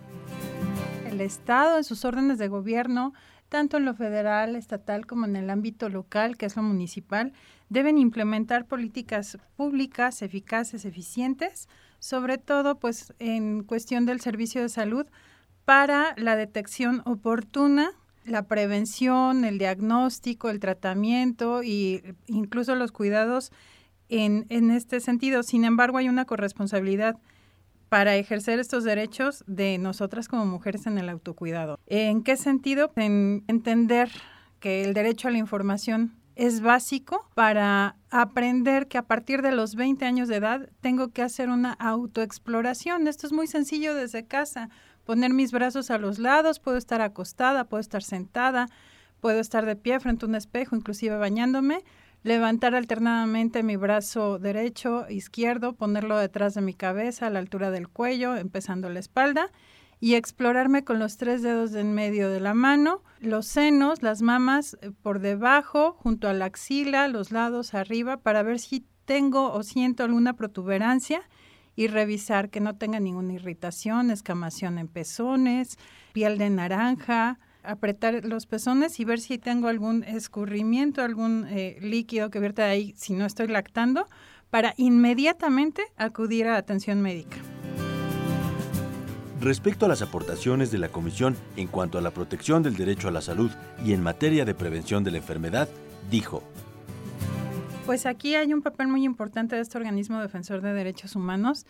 El 1.10 1.22
Estado, 1.22 1.78
en 1.78 1.84
sus 1.84 2.04
órdenes 2.04 2.38
de 2.38 2.50
gobierno, 2.50 3.14
tanto 3.50 3.78
en 3.78 3.86
lo 3.86 3.94
federal, 3.94 4.56
estatal 4.56 5.06
como 5.06 5.26
en 5.26 5.36
el 5.36 5.50
ámbito 5.50 5.88
local, 5.90 6.36
que 6.36 6.46
es 6.46 6.56
lo 6.56 6.64
municipal, 6.64 7.32
deben 7.70 7.98
implementar 7.98 8.66
políticas 8.66 9.38
públicas 9.56 10.22
eficaces, 10.22 10.86
eficientes, 10.86 11.70
sobre 12.00 12.38
todo 12.38 12.80
pues 12.80 13.14
en 13.20 13.64
cuestión 13.64 14.06
del 14.06 14.20
servicio 14.20 14.62
de 14.62 14.70
salud 14.70 15.06
para 15.64 16.14
la 16.18 16.36
detección 16.36 17.02
oportuna, 17.06 17.92
la 18.26 18.44
prevención, 18.44 19.46
el 19.46 19.58
diagnóstico, 19.58 20.50
el 20.50 20.60
tratamiento 20.60 21.62
e 21.62 22.16
incluso 22.28 22.76
los 22.76 22.92
cuidados 22.92 23.52
en, 24.10 24.46
en 24.50 24.72
este 24.72 25.00
sentido. 25.00 25.44
Sin 25.44 25.64
embargo, 25.64 25.98
hay 25.98 26.10
una 26.10 26.26
corresponsabilidad 26.26 27.18
para 27.90 28.16
ejercer 28.16 28.60
estos 28.60 28.84
derechos 28.84 29.44
de 29.48 29.78
nosotras 29.78 30.28
como 30.28 30.46
mujeres 30.46 30.88
en 30.88 30.98
el 30.98 31.10
autocuidado. 31.10 31.80
¿En 31.88 32.24
qué 32.24 32.36
sentido? 32.36 32.92
En 32.96 33.44
entender 33.48 34.10
que 34.60 34.84
el 34.84 34.94
derecho 34.94 35.28
a 35.28 35.32
la 35.32 35.38
información 35.38 36.14
es 36.36 36.62
básico 36.62 37.30
para 37.34 37.96
aprender 38.10 38.88
que 38.88 38.98
a 38.98 39.04
partir 39.04 39.42
de 39.42 39.52
los 39.52 39.76
20 39.76 40.06
años 40.06 40.28
de 40.28 40.38
edad 40.38 40.70
tengo 40.82 41.10
que 41.10 41.22
hacer 41.22 41.50
una 41.50 41.74
autoexploración. 41.74 43.08
Esto 43.08 43.28
es 43.28 43.34
muy 43.34 43.48
sencillo 43.48 43.96
desde 43.96 44.26
casa. 44.26 44.70
Poner 45.06 45.34
mis 45.34 45.52
brazos 45.52 45.92
a 45.92 46.00
los 46.00 46.18
lados, 46.18 46.60
puedo 46.60 46.78
estar 46.78 47.02
acostada, 47.02 47.66
puedo 47.66 47.80
estar 47.80 48.02
sentada, 48.02 48.68
puedo 49.22 49.40
estar 49.40 49.66
de 49.66 49.76
pie 49.76 50.00
frente 50.00 50.26
a 50.26 50.30
un 50.30 50.36
espejo, 50.36 50.76
inclusive 50.76 51.16
bañándome, 51.18 51.84
levantar 52.24 52.74
alternadamente 52.74 53.62
mi 53.62 53.76
brazo 53.76 54.40
derecho, 54.40 55.06
izquierdo, 55.10 55.74
ponerlo 55.74 56.18
detrás 56.18 56.56
de 56.56 56.62
mi 56.62 56.74
cabeza, 56.74 57.28
a 57.28 57.30
la 57.30 57.38
altura 57.38 57.70
del 57.70 57.88
cuello, 57.88 58.36
empezando 58.36 58.90
la 58.90 59.00
espalda, 59.00 59.52
y 60.00 60.16
explorarme 60.16 60.84
con 60.84 60.98
los 60.98 61.18
tres 61.18 61.44
dedos 61.44 61.76
en 61.76 61.94
medio 61.94 62.30
de 62.32 62.40
la 62.40 62.56
mano, 62.56 63.04
los 63.20 63.46
senos, 63.46 64.02
las 64.02 64.24
mamas 64.24 64.76
eh, 64.82 64.92
por 65.04 65.20
debajo, 65.20 65.94
junto 65.94 66.28
a 66.28 66.34
la 66.34 66.46
axila, 66.46 67.08
los 67.08 67.32
lados 67.32 67.76
arriba, 67.76 68.18
para 68.18 68.42
ver 68.42 68.60
si 68.60 68.86
tengo 69.06 69.54
o 69.54 69.62
siento 69.62 70.04
alguna 70.04 70.34
protuberancia 70.34 71.22
y 71.76 71.88
revisar 71.88 72.50
que 72.50 72.60
no 72.60 72.76
tenga 72.76 73.00
ninguna 73.00 73.34
irritación, 73.34 74.12
escamación 74.12 74.78
en 74.78 74.88
pezones, 74.88 75.78
piel 76.14 76.38
de 76.38 76.50
naranja, 76.50 77.40
apretar 77.64 78.24
los 78.26 78.46
pezones 78.46 79.00
y 79.00 79.06
ver 79.06 79.20
si 79.20 79.38
tengo 79.38 79.68
algún 79.68 80.04
escurrimiento, 80.04 81.02
algún 81.02 81.46
eh, 81.50 81.78
líquido 81.82 82.30
que 82.30 82.40
vierte 82.40 82.62
ahí 82.62 82.94
si 82.96 83.14
no 83.14 83.26
estoy 83.26 83.48
lactando, 83.48 84.08
para 84.50 84.74
inmediatamente 84.78 85.84
acudir 85.98 86.48
a 86.48 86.58
atención 86.58 87.02
médica. 87.02 87.38
Respecto 89.42 89.86
a 89.86 89.90
las 89.90 90.02
aportaciones 90.02 90.72
de 90.72 90.78
la 90.78 90.90
Comisión 90.90 91.36
en 91.56 91.68
cuanto 91.68 91.98
a 91.98 92.02
la 92.02 92.12
protección 92.12 92.64
del 92.64 92.76
derecho 92.76 93.10
a 93.10 93.12
la 93.12 93.22
salud 93.22 93.52
y 93.84 93.94
en 93.94 94.02
materia 94.02 94.46
de 94.46 94.56
prevención 94.56 95.04
de 95.04 95.12
la 95.12 95.18
enfermedad, 95.18 95.68
dijo, 96.10 96.42
pues 97.86 98.08
aquí 98.08 98.34
hay 98.34 98.52
un 98.52 98.64
papel 98.64 98.88
muy 98.88 99.04
importante 99.04 99.56
de 99.56 99.62
este 99.62 99.78
organismo 99.78 100.20
defensor 100.20 100.62
de 100.62 100.74
derechos 100.74 101.16
humanos 101.16 101.66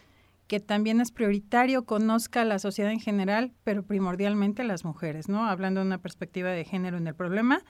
que 0.47 0.59
también 0.59 1.01
es 1.01 1.11
prioritario, 1.11 1.85
conozca 1.85 2.41
a 2.41 2.45
la 2.45 2.59
sociedad 2.59 2.91
en 2.91 2.99
general, 2.99 3.51
pero 3.63 3.83
primordialmente 3.83 4.61
a 4.61 4.65
las 4.65 4.85
mujeres, 4.85 5.27
¿no? 5.27 5.45
Hablando 5.45 5.81
de 5.81 5.87
una 5.87 5.97
perspectiva 5.97 6.51
de 6.51 6.63
género 6.63 6.97
en 6.97 7.07
el 7.07 7.15
problema. 7.15 7.63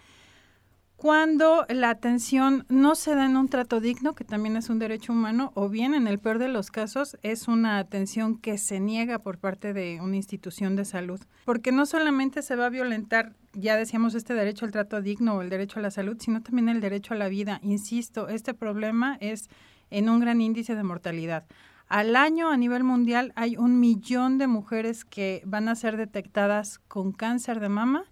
Cuando 0.98 1.66
la 1.68 1.90
atención 1.90 2.66
no 2.70 2.96
se 2.96 3.16
da 3.16 3.26
en 3.26 3.36
un 3.36 3.50
trato 3.50 3.82
digno, 3.82 4.16
que 4.16 4.24
también 4.24 4.56
es 4.56 4.70
un 4.70 4.80
derecho 4.80 5.12
humano, 5.12 5.52
o 5.54 5.68
bien 5.68 5.94
en 5.94 6.08
el 6.08 6.20
peor 6.20 6.40
de 6.40 6.48
los 6.48 6.72
casos 6.72 7.18
es 7.22 7.50
una 7.50 7.80
atención 7.80 8.38
que 8.38 8.58
se 8.58 8.80
niega 8.80 9.20
por 9.20 9.38
parte 9.38 9.74
de 9.74 10.00
una 10.02 10.16
institución 10.16 10.78
de 10.78 10.86
salud. 10.86 11.20
Porque 11.44 11.74
no 11.74 11.86
solamente 11.86 12.42
se 12.42 12.56
va 12.56 12.68
a 12.68 12.70
violentar, 12.70 13.34
ya 13.54 13.76
decíamos, 13.76 14.16
este 14.16 14.34
derecho 14.34 14.66
al 14.66 14.72
trato 14.72 15.02
digno 15.02 15.36
o 15.36 15.42
el 15.42 15.50
derecho 15.50 15.80
a 15.80 15.82
la 15.82 15.92
salud, 15.92 16.16
sino 16.20 16.42
también 16.42 16.70
el 16.70 16.80
derecho 16.80 17.14
a 17.14 17.18
la 17.18 17.28
vida. 17.28 17.60
Insisto, 17.62 18.30
este 18.30 18.54
problema 18.54 19.18
es 19.20 19.50
en 19.90 20.10
un 20.10 20.22
gran 20.22 20.40
índice 20.40 20.76
de 20.76 20.84
mortalidad. 20.84 21.46
Al 21.88 22.16
año 22.16 22.50
a 22.50 22.58
nivel 22.58 22.86
mundial 22.86 23.34
hay 23.36 23.58
un 23.58 23.82
millón 23.82 24.38
de 24.38 24.48
mujeres 24.48 25.04
que 25.04 25.44
van 25.46 25.68
a 25.68 25.76
ser 25.76 25.98
detectadas 25.98 26.80
con 26.88 27.12
cáncer 27.12 27.60
de 27.60 27.70
mama 27.70 28.06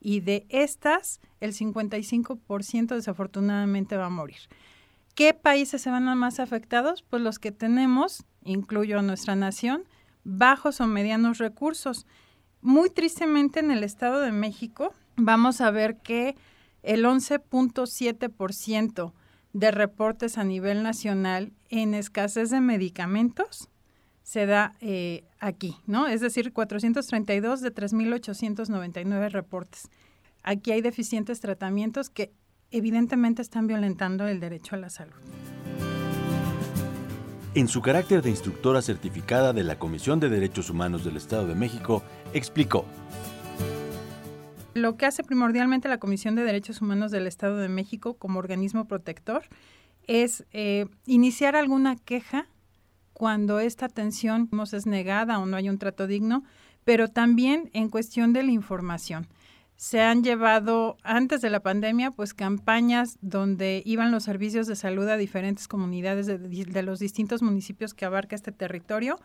y 0.00 0.20
de 0.20 0.46
estas 0.48 1.20
el 1.40 1.52
55% 1.54 2.94
desafortunadamente 2.94 3.96
va 3.96 4.06
a 4.06 4.10
morir. 4.10 4.38
¿Qué 5.14 5.34
países 5.34 5.82
se 5.82 5.90
van 5.90 6.08
a 6.08 6.14
más 6.14 6.40
afectados? 6.40 7.02
Pues 7.02 7.22
los 7.22 7.38
que 7.38 7.52
tenemos, 7.52 8.24
incluyo 8.44 9.02
nuestra 9.02 9.34
nación, 9.34 9.84
bajos 10.24 10.80
o 10.80 10.86
medianos 10.86 11.36
recursos. 11.38 12.06
Muy 12.60 12.90
tristemente 12.90 13.60
en 13.60 13.70
el 13.70 13.84
Estado 13.84 14.20
de 14.20 14.32
México 14.32 14.92
vamos 15.16 15.60
a 15.60 15.70
ver 15.70 15.98
que 15.98 16.34
el 16.82 17.04
11.7% 17.04 19.12
de 19.52 19.70
reportes 19.70 20.38
a 20.38 20.44
nivel 20.44 20.82
nacional 20.82 21.52
en 21.68 21.94
escasez 21.94 22.50
de 22.50 22.60
medicamentos 22.60 23.68
se 24.28 24.44
da 24.44 24.74
eh, 24.82 25.24
aquí, 25.40 25.78
¿no? 25.86 26.06
Es 26.06 26.20
decir, 26.20 26.52
432 26.52 27.62
de 27.62 27.74
3.899 27.74 29.30
reportes. 29.30 29.88
Aquí 30.42 30.70
hay 30.70 30.82
deficientes 30.82 31.40
tratamientos 31.40 32.10
que 32.10 32.30
evidentemente 32.70 33.40
están 33.40 33.66
violentando 33.66 34.28
el 34.28 34.38
derecho 34.38 34.74
a 34.74 34.80
la 34.80 34.90
salud. 34.90 35.14
En 37.54 37.68
su 37.68 37.80
carácter 37.80 38.20
de 38.20 38.28
instructora 38.28 38.82
certificada 38.82 39.54
de 39.54 39.64
la 39.64 39.78
Comisión 39.78 40.20
de 40.20 40.28
Derechos 40.28 40.68
Humanos 40.68 41.06
del 41.06 41.16
Estado 41.16 41.46
de 41.46 41.54
México, 41.54 42.02
explicó. 42.34 42.84
Lo 44.74 44.98
que 44.98 45.06
hace 45.06 45.24
primordialmente 45.24 45.88
la 45.88 45.96
Comisión 45.96 46.34
de 46.34 46.44
Derechos 46.44 46.82
Humanos 46.82 47.12
del 47.12 47.26
Estado 47.26 47.56
de 47.56 47.70
México 47.70 48.12
como 48.18 48.40
organismo 48.40 48.84
protector 48.88 49.44
es 50.06 50.44
eh, 50.52 50.84
iniciar 51.06 51.56
alguna 51.56 51.96
queja 51.96 52.46
cuando 53.18 53.58
esta 53.58 53.86
atención 53.86 54.48
es 54.72 54.86
negada 54.86 55.40
o 55.40 55.46
no 55.46 55.56
hay 55.56 55.68
un 55.68 55.78
trato 55.78 56.06
digno, 56.06 56.44
pero 56.84 57.08
también 57.08 57.68
en 57.72 57.90
cuestión 57.90 58.32
de 58.32 58.44
la 58.44 58.52
información. 58.52 59.26
Se 59.74 60.00
han 60.00 60.22
llevado 60.22 60.96
antes 61.02 61.40
de 61.40 61.50
la 61.50 61.60
pandemia 61.60 62.12
pues 62.12 62.32
campañas 62.32 63.18
donde 63.20 63.82
iban 63.84 64.12
los 64.12 64.22
servicios 64.22 64.68
de 64.68 64.76
salud 64.76 65.08
a 65.08 65.16
diferentes 65.16 65.66
comunidades 65.66 66.26
de, 66.26 66.38
de 66.38 66.82
los 66.82 67.00
distintos 67.00 67.42
municipios 67.42 67.92
que 67.92 68.04
abarca 68.04 68.36
este 68.36 68.52
territorio 68.52 69.18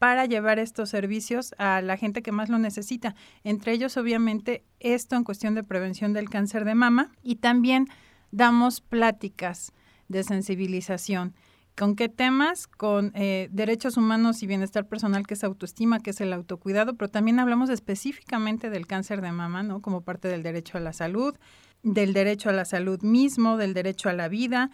para 0.00 0.26
llevar 0.26 0.58
estos 0.58 0.90
servicios 0.90 1.54
a 1.58 1.80
la 1.80 1.96
gente 1.96 2.22
que 2.22 2.32
más 2.32 2.48
lo 2.48 2.58
necesita. 2.58 3.14
Entre 3.44 3.72
ellos, 3.72 3.96
obviamente, 3.96 4.64
esto 4.80 5.14
en 5.14 5.22
cuestión 5.22 5.54
de 5.54 5.62
prevención 5.62 6.12
del 6.12 6.28
cáncer 6.28 6.64
de 6.64 6.74
mama 6.74 7.12
y 7.22 7.36
también 7.36 7.86
damos 8.32 8.80
pláticas 8.80 9.72
de 10.08 10.24
sensibilización. 10.24 11.34
¿Con 11.78 11.94
qué 11.94 12.08
temas? 12.08 12.66
Con 12.66 13.12
eh, 13.14 13.48
derechos 13.52 13.96
humanos 13.96 14.42
y 14.42 14.48
bienestar 14.48 14.88
personal, 14.88 15.28
que 15.28 15.34
es 15.34 15.44
autoestima, 15.44 16.00
que 16.00 16.10
es 16.10 16.20
el 16.20 16.32
autocuidado, 16.32 16.96
pero 16.96 17.08
también 17.08 17.38
hablamos 17.38 17.70
específicamente 17.70 18.68
del 18.68 18.88
cáncer 18.88 19.20
de 19.20 19.30
mama, 19.30 19.62
¿no? 19.62 19.80
Como 19.80 20.00
parte 20.00 20.26
del 20.26 20.42
derecho 20.42 20.76
a 20.76 20.80
la 20.80 20.92
salud, 20.92 21.36
del 21.84 22.14
derecho 22.14 22.50
a 22.50 22.52
la 22.52 22.64
salud 22.64 23.00
mismo, 23.02 23.56
del 23.56 23.74
derecho 23.74 24.08
a 24.08 24.12
la 24.12 24.26
vida, 24.26 24.72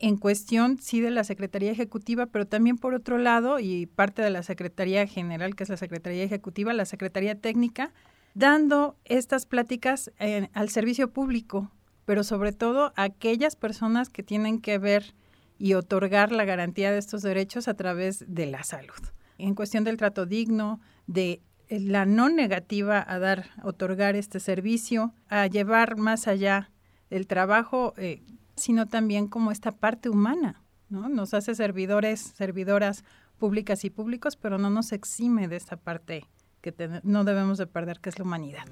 en 0.00 0.16
cuestión, 0.16 0.78
sí, 0.80 1.00
de 1.00 1.12
la 1.12 1.22
Secretaría 1.22 1.70
Ejecutiva, 1.70 2.26
pero 2.26 2.44
también 2.44 2.76
por 2.76 2.94
otro 2.94 3.18
lado, 3.18 3.60
y 3.60 3.86
parte 3.86 4.20
de 4.20 4.30
la 4.30 4.42
Secretaría 4.42 5.06
General, 5.06 5.54
que 5.54 5.62
es 5.62 5.68
la 5.68 5.76
Secretaría 5.76 6.24
Ejecutiva, 6.24 6.72
la 6.72 6.86
Secretaría 6.86 7.40
Técnica, 7.40 7.92
dando 8.34 8.96
estas 9.04 9.46
pláticas 9.46 10.10
al 10.54 10.68
servicio 10.70 11.12
público, 11.12 11.70
pero 12.04 12.24
sobre 12.24 12.50
todo 12.50 12.92
a 12.96 13.04
aquellas 13.04 13.54
personas 13.54 14.08
que 14.08 14.24
tienen 14.24 14.60
que 14.60 14.78
ver 14.78 15.14
y 15.62 15.74
otorgar 15.74 16.32
la 16.32 16.44
garantía 16.44 16.90
de 16.90 16.98
estos 16.98 17.22
derechos 17.22 17.68
a 17.68 17.74
través 17.74 18.24
de 18.26 18.46
la 18.46 18.64
salud. 18.64 18.98
En 19.38 19.54
cuestión 19.54 19.84
del 19.84 19.96
trato 19.96 20.26
digno, 20.26 20.80
de 21.06 21.40
la 21.68 22.04
no 22.04 22.28
negativa 22.28 23.04
a 23.06 23.20
dar, 23.20 23.46
otorgar 23.62 24.16
este 24.16 24.40
servicio, 24.40 25.14
a 25.28 25.46
llevar 25.46 25.98
más 25.98 26.26
allá 26.26 26.72
el 27.10 27.28
trabajo, 27.28 27.94
eh, 27.96 28.24
sino 28.56 28.88
también 28.88 29.28
como 29.28 29.52
esta 29.52 29.70
parte 29.70 30.08
humana, 30.08 30.64
¿no? 30.88 31.08
Nos 31.08 31.32
hace 31.32 31.54
servidores, 31.54 32.20
servidoras 32.20 33.04
públicas 33.38 33.84
y 33.84 33.90
públicos, 33.90 34.34
pero 34.34 34.58
no 34.58 34.68
nos 34.68 34.90
exime 34.90 35.46
de 35.46 35.54
esta 35.54 35.76
parte 35.76 36.26
que 36.60 36.74
no 37.04 37.22
debemos 37.22 37.58
de 37.58 37.68
perder, 37.68 38.00
que 38.00 38.10
es 38.10 38.18
la 38.18 38.24
humanidad. 38.24 38.64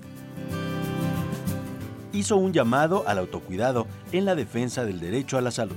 Hizo 2.12 2.36
un 2.36 2.52
llamado 2.52 3.06
al 3.06 3.18
autocuidado 3.18 3.86
en 4.10 4.24
la 4.24 4.34
defensa 4.34 4.84
del 4.84 4.98
derecho 4.98 5.38
a 5.38 5.40
la 5.40 5.52
salud. 5.52 5.76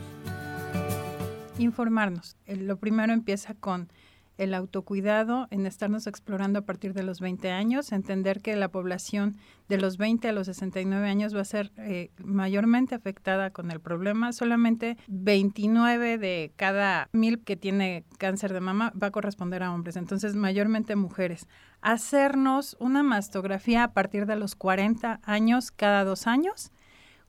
Informarnos. 1.58 2.36
Lo 2.48 2.78
primero 2.78 3.14
empieza 3.14 3.54
con 3.54 3.90
el 4.38 4.54
autocuidado, 4.56 5.48
en 5.52 5.66
estarnos 5.68 6.08
explorando 6.08 6.60
a 6.60 6.62
partir 6.64 6.94
de 6.94 7.04
los 7.04 7.20
20 7.20 7.52
años, 7.52 7.92
entender 7.92 8.42
que 8.42 8.56
la 8.56 8.70
población 8.70 9.38
de 9.70 9.78
los 9.78 9.98
20 9.98 10.28
a 10.28 10.32
los 10.32 10.48
69 10.48 11.08
años 11.08 11.36
va 11.36 11.42
a 11.42 11.46
ser 11.46 11.72
eh, 11.78 12.10
mayormente 12.18 12.96
afectada 12.96 13.52
con 13.52 13.70
el 13.70 13.80
problema. 13.80 14.34
Solamente 14.34 14.98
29 15.08 16.18
de 16.18 16.52
cada 16.56 17.10
mil 17.14 17.44
que 17.44 17.56
tiene 17.56 18.06
cáncer 18.18 18.54
de 18.54 18.62
mama 18.62 18.92
va 19.02 19.08
a 19.08 19.12
corresponder 19.12 19.62
a 19.62 19.72
hombres, 19.72 19.96
entonces 19.96 20.36
mayormente 20.36 20.96
mujeres. 20.96 21.48
Hacernos 21.82 22.76
una 22.80 23.04
mastografía 23.04 23.84
a 23.84 23.94
partir 23.94 24.26
de 24.26 24.36
los 24.36 24.56
40 24.56 25.20
años 25.24 25.72
cada 25.72 26.04
dos 26.04 26.26
años. 26.26 26.72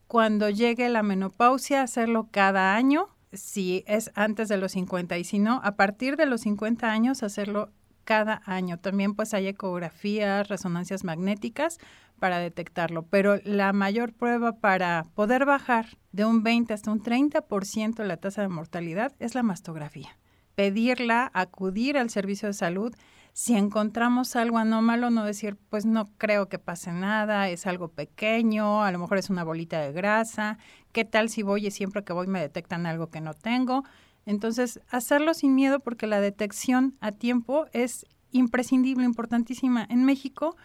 Cuando 0.07 0.49
llegue 0.49 0.89
la 0.89 1.03
menopausia, 1.03 1.81
hacerlo 1.81 2.29
cada 2.31 2.75
año 2.75 3.14
si 3.35 3.83
es 3.87 4.11
antes 4.15 4.47
de 4.47 4.57
los 4.57 4.73
50 4.73 5.17
y 5.17 5.23
si 5.23 5.39
no, 5.39 5.61
a 5.63 5.75
partir 5.75 6.17
de 6.17 6.25
los 6.25 6.41
50 6.41 6.91
años 6.91 7.23
hacerlo 7.23 7.71
cada 8.03 8.41
año. 8.45 8.79
También 8.79 9.15
pues 9.15 9.33
hay 9.33 9.47
ecografías, 9.47 10.47
resonancias 10.47 11.03
magnéticas 11.03 11.79
para 12.19 12.39
detectarlo, 12.39 13.03
pero 13.03 13.39
la 13.43 13.73
mayor 13.73 14.13
prueba 14.13 14.53
para 14.53 15.05
poder 15.15 15.45
bajar 15.45 15.97
de 16.13 16.23
un 16.23 16.43
20 16.43 16.73
hasta 16.73 16.91
un 16.91 17.01
30% 17.01 18.03
la 18.03 18.17
tasa 18.17 18.41
de 18.41 18.47
mortalidad 18.47 19.13
es 19.19 19.35
la 19.35 19.43
mastografía. 19.43 20.17
Pedirla, 20.55 21.29
acudir 21.33 21.97
al 21.97 22.09
servicio 22.09 22.47
de 22.47 22.53
salud 22.53 22.95
si 23.37 23.53
encontramos 23.53 24.37
algo 24.37 24.59
anómalo, 24.59 25.09
no 25.09 25.25
decir, 25.25 25.57
pues 25.69 25.85
no 25.85 26.09
creo 26.17 26.47
que 26.47 26.57
pase 26.57 26.93
nada, 26.93 27.49
es 27.49 27.67
algo 27.67 27.89
pequeño, 27.89 28.81
a 28.81 28.89
lo 28.93 28.99
mejor 28.99 29.17
es 29.17 29.29
una 29.29 29.43
bolita 29.43 29.77
de 29.81 29.91
grasa, 29.91 30.57
¿qué 30.93 31.03
tal 31.03 31.27
si 31.27 31.43
voy 31.43 31.67
y 31.67 31.71
siempre 31.71 32.05
que 32.05 32.13
voy 32.13 32.27
me 32.27 32.39
detectan 32.39 32.85
algo 32.85 33.09
que 33.09 33.19
no 33.19 33.33
tengo? 33.33 33.83
Entonces, 34.25 34.79
hacerlo 34.89 35.33
sin 35.33 35.53
miedo 35.53 35.81
porque 35.81 36.07
la 36.07 36.21
detección 36.21 36.95
a 37.01 37.11
tiempo 37.11 37.65
es 37.73 38.05
imprescindible, 38.31 39.03
importantísima. 39.03 39.85
En 39.89 40.05
México, 40.05 40.55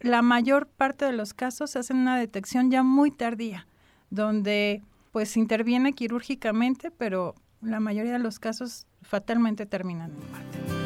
la 0.00 0.20
mayor 0.20 0.66
parte 0.66 1.06
de 1.06 1.14
los 1.14 1.32
casos 1.32 1.70
se 1.70 1.78
hacen 1.78 1.96
una 1.96 2.18
detección 2.18 2.70
ya 2.70 2.82
muy 2.82 3.12
tardía, 3.12 3.66
donde 4.10 4.82
pues 5.10 5.38
interviene 5.38 5.94
quirúrgicamente, 5.94 6.90
pero 6.90 7.34
la 7.62 7.80
mayoría 7.80 8.12
de 8.12 8.18
los 8.18 8.38
casos 8.38 8.86
fatalmente 9.04 9.66
terminan 9.66 10.10
en 10.10 10.30
muerte 10.30 10.84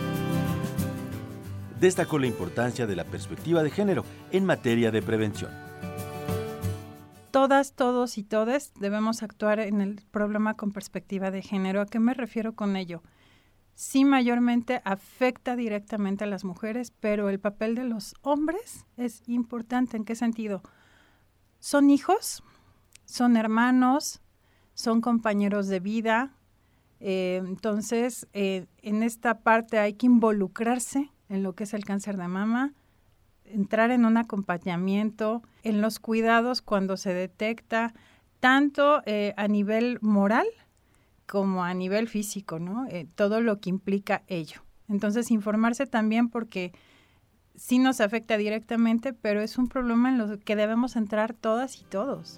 destacó 1.80 2.18
la 2.18 2.26
importancia 2.26 2.86
de 2.86 2.96
la 2.96 3.04
perspectiva 3.04 3.62
de 3.62 3.70
género 3.70 4.04
en 4.32 4.44
materia 4.44 4.90
de 4.90 5.02
prevención. 5.02 5.50
Todas, 7.30 7.74
todos 7.74 8.18
y 8.18 8.24
todes 8.24 8.72
debemos 8.80 9.22
actuar 9.22 9.60
en 9.60 9.80
el 9.80 10.02
problema 10.10 10.54
con 10.54 10.72
perspectiva 10.72 11.30
de 11.30 11.42
género. 11.42 11.80
¿A 11.80 11.86
qué 11.86 12.00
me 12.00 12.14
refiero 12.14 12.54
con 12.54 12.74
ello? 12.74 13.02
Sí, 13.74 14.04
mayormente 14.04 14.82
afecta 14.84 15.54
directamente 15.54 16.24
a 16.24 16.26
las 16.26 16.44
mujeres, 16.44 16.92
pero 16.98 17.28
el 17.28 17.38
papel 17.38 17.76
de 17.76 17.84
los 17.84 18.14
hombres 18.22 18.86
es 18.96 19.22
importante. 19.28 19.96
¿En 19.96 20.04
qué 20.04 20.16
sentido? 20.16 20.62
Son 21.60 21.90
hijos, 21.90 22.42
son 23.04 23.36
hermanos, 23.36 24.20
son 24.74 25.00
compañeros 25.00 25.68
de 25.68 25.78
vida. 25.78 26.34
Eh, 27.00 27.40
entonces, 27.44 28.26
eh, 28.32 28.66
en 28.82 29.02
esta 29.02 29.40
parte 29.40 29.78
hay 29.78 29.94
que 29.94 30.06
involucrarse 30.06 31.10
en 31.28 31.42
lo 31.42 31.54
que 31.54 31.64
es 31.64 31.74
el 31.74 31.84
cáncer 31.84 32.16
de 32.16 32.28
mama, 32.28 32.72
entrar 33.44 33.90
en 33.90 34.04
un 34.04 34.16
acompañamiento, 34.16 35.42
en 35.62 35.80
los 35.80 35.98
cuidados 35.98 36.62
cuando 36.62 36.96
se 36.96 37.14
detecta, 37.14 37.94
tanto 38.40 39.02
eh, 39.06 39.34
a 39.36 39.48
nivel 39.48 39.98
moral 40.00 40.46
como 41.26 41.64
a 41.64 41.74
nivel 41.74 42.08
físico, 42.08 42.58
¿no? 42.58 42.86
Todo 43.14 43.40
lo 43.42 43.60
que 43.60 43.68
implica 43.68 44.22
ello. 44.28 44.62
Entonces, 44.88 45.30
informarse 45.30 45.86
también 45.86 46.30
porque 46.30 46.72
sí 47.54 47.78
nos 47.78 48.00
afecta 48.00 48.38
directamente, 48.38 49.12
pero 49.12 49.42
es 49.42 49.58
un 49.58 49.68
problema 49.68 50.08
en 50.08 50.16
lo 50.16 50.38
que 50.38 50.56
debemos 50.56 50.96
entrar 50.96 51.34
todas 51.34 51.80
y 51.80 51.84
todos. 51.84 52.36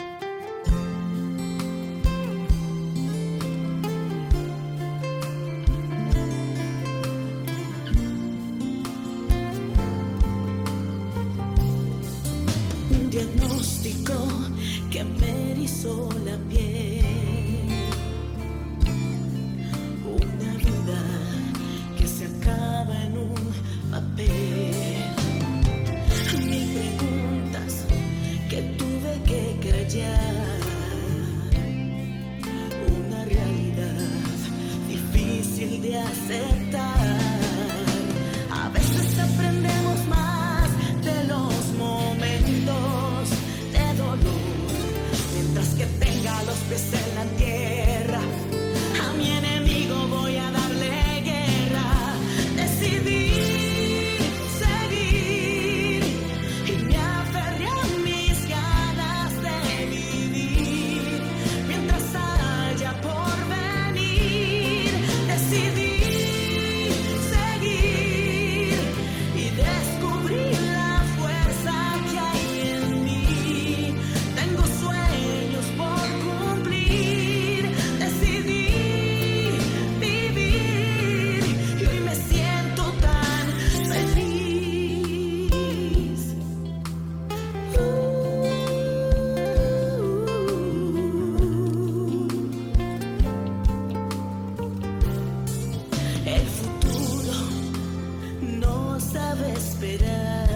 Sabe 99.12 99.52
esperar. 99.52 100.49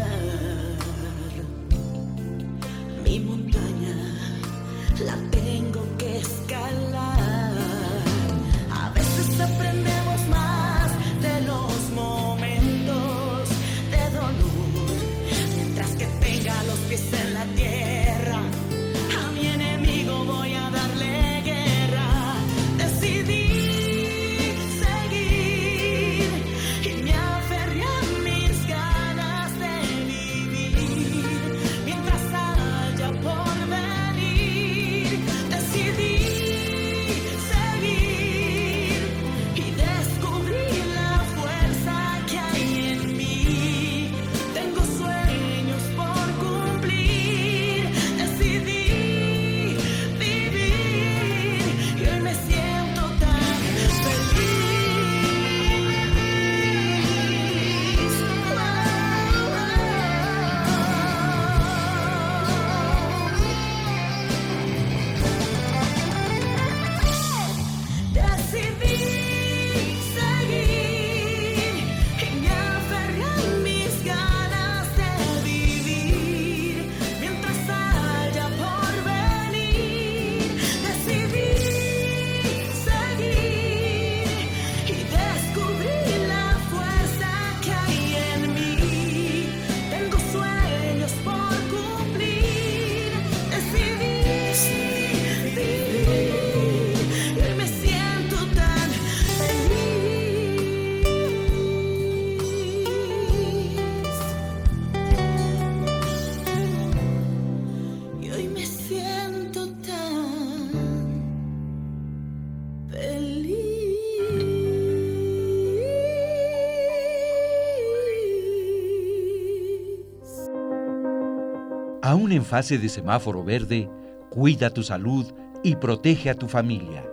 En 122.35 122.45
fase 122.45 122.79
de 122.79 122.89
semáforo 122.89 123.45
verde, 123.45 123.89
cuida 124.31 124.71
tu 124.71 124.83
salud 124.83 125.33
y 125.63 125.77
protege 125.77 126.31
a 126.31 126.35
tu 126.35 126.49
familia. 126.49 127.05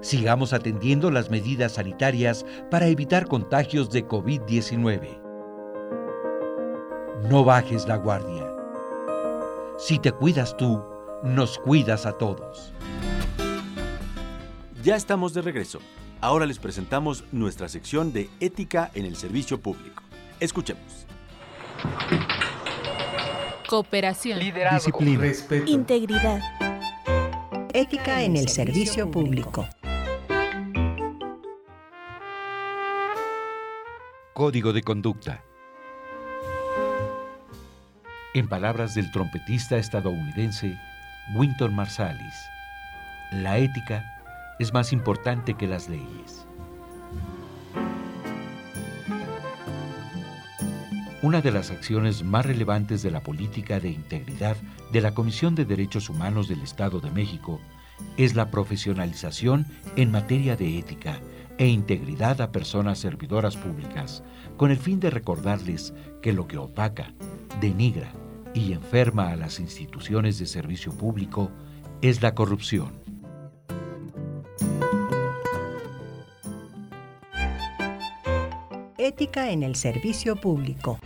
Sigamos 0.00 0.52
atendiendo 0.52 1.10
las 1.10 1.30
medidas 1.30 1.72
sanitarias 1.72 2.44
para 2.70 2.88
evitar 2.88 3.26
contagios 3.26 3.90
de 3.90 4.06
COVID-19. 4.06 5.20
No 7.30 7.44
bajes 7.44 7.88
la 7.88 7.96
guardia. 7.96 8.46
Si 9.78 9.98
te 9.98 10.12
cuidas 10.12 10.56
tú, 10.56 10.84
nos 11.22 11.58
cuidas 11.58 12.04
a 12.04 12.12
todos. 12.12 12.74
Ya 14.82 14.96
estamos 14.96 15.32
de 15.32 15.40
regreso. 15.40 15.78
Ahora 16.20 16.44
les 16.44 16.58
presentamos 16.58 17.24
nuestra 17.32 17.68
sección 17.68 18.12
de 18.12 18.28
Ética 18.40 18.90
en 18.94 19.06
el 19.06 19.16
Servicio 19.16 19.58
Público. 19.58 20.02
Escuchemos. 20.40 21.06
Cooperación. 23.74 24.38
Disciplina. 24.38 25.20
Respeto. 25.20 25.68
Integridad. 25.68 26.40
Ética 27.72 28.22
en 28.22 28.36
el 28.36 28.48
servicio 28.48 29.10
público. 29.10 29.66
Código 34.32 34.72
de 34.72 34.80
conducta. 34.80 35.42
En 38.34 38.46
palabras 38.46 38.94
del 38.94 39.10
trompetista 39.10 39.76
estadounidense 39.76 40.78
Winton 41.34 41.74
Marsalis, 41.74 42.36
la 43.32 43.58
ética 43.58 44.04
es 44.60 44.72
más 44.72 44.92
importante 44.92 45.54
que 45.54 45.66
las 45.66 45.88
leyes. 45.88 46.46
Una 51.24 51.40
de 51.40 51.52
las 51.52 51.70
acciones 51.70 52.22
más 52.22 52.44
relevantes 52.44 53.02
de 53.02 53.10
la 53.10 53.22
política 53.22 53.80
de 53.80 53.88
integridad 53.88 54.58
de 54.92 55.00
la 55.00 55.14
Comisión 55.14 55.54
de 55.54 55.64
Derechos 55.64 56.10
Humanos 56.10 56.48
del 56.48 56.60
Estado 56.60 57.00
de 57.00 57.10
México 57.10 57.62
es 58.18 58.34
la 58.34 58.50
profesionalización 58.50 59.66
en 59.96 60.10
materia 60.10 60.54
de 60.54 60.78
ética 60.78 61.20
e 61.56 61.66
integridad 61.66 62.42
a 62.42 62.52
personas 62.52 62.98
servidoras 62.98 63.56
públicas, 63.56 64.22
con 64.58 64.70
el 64.70 64.76
fin 64.76 65.00
de 65.00 65.08
recordarles 65.08 65.94
que 66.20 66.34
lo 66.34 66.46
que 66.46 66.58
opaca, 66.58 67.14
denigra 67.58 68.12
y 68.52 68.74
enferma 68.74 69.30
a 69.30 69.36
las 69.36 69.60
instituciones 69.60 70.38
de 70.38 70.44
servicio 70.44 70.92
público 70.92 71.50
es 72.02 72.20
la 72.20 72.34
corrupción. 72.34 72.92
Ética 78.98 79.50
en 79.52 79.62
el 79.62 79.74
servicio 79.74 80.36
público. 80.36 81.00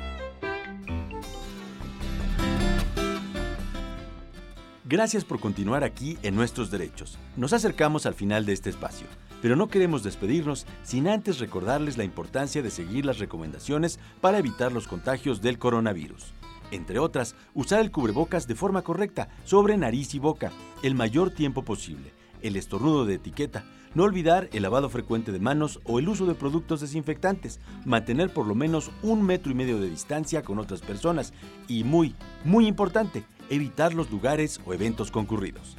Gracias 4.90 5.22
por 5.22 5.38
continuar 5.38 5.84
aquí 5.84 6.16
en 6.22 6.34
Nuestros 6.34 6.70
Derechos. 6.70 7.18
Nos 7.36 7.52
acercamos 7.52 8.06
al 8.06 8.14
final 8.14 8.46
de 8.46 8.54
este 8.54 8.70
espacio, 8.70 9.06
pero 9.42 9.54
no 9.54 9.68
queremos 9.68 10.02
despedirnos 10.02 10.66
sin 10.82 11.08
antes 11.08 11.40
recordarles 11.40 11.98
la 11.98 12.04
importancia 12.04 12.62
de 12.62 12.70
seguir 12.70 13.04
las 13.04 13.18
recomendaciones 13.18 14.00
para 14.22 14.38
evitar 14.38 14.72
los 14.72 14.88
contagios 14.88 15.42
del 15.42 15.58
coronavirus. 15.58 16.32
Entre 16.70 16.98
otras, 16.98 17.34
usar 17.52 17.80
el 17.80 17.90
cubrebocas 17.90 18.46
de 18.46 18.54
forma 18.54 18.80
correcta 18.80 19.28
sobre 19.44 19.76
nariz 19.76 20.14
y 20.14 20.20
boca 20.20 20.52
el 20.82 20.94
mayor 20.94 21.32
tiempo 21.32 21.66
posible, 21.66 22.14
el 22.40 22.56
estornudo 22.56 23.04
de 23.04 23.16
etiqueta, 23.16 23.66
no 23.94 24.04
olvidar 24.04 24.48
el 24.54 24.62
lavado 24.62 24.88
frecuente 24.88 25.32
de 25.32 25.38
manos 25.38 25.80
o 25.84 25.98
el 25.98 26.08
uso 26.08 26.24
de 26.24 26.34
productos 26.34 26.80
desinfectantes, 26.80 27.60
mantener 27.84 28.32
por 28.32 28.46
lo 28.46 28.54
menos 28.54 28.90
un 29.02 29.22
metro 29.22 29.52
y 29.52 29.54
medio 29.54 29.78
de 29.80 29.90
distancia 29.90 30.40
con 30.40 30.58
otras 30.58 30.80
personas 30.80 31.34
y 31.68 31.84
muy, 31.84 32.14
muy 32.42 32.66
importante, 32.66 33.24
evitar 33.50 33.94
los 33.94 34.10
lugares 34.10 34.60
o 34.64 34.74
eventos 34.74 35.10
concurridos. 35.10 35.76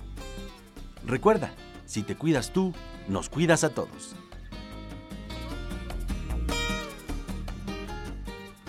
Recuerda, 1.06 1.54
si 1.86 2.04
te 2.04 2.16
cuidas 2.16 2.52
tú, 2.54 2.74
nos 3.08 3.30
cuidas 3.30 3.64
a 3.64 3.70
todos. 3.70 4.16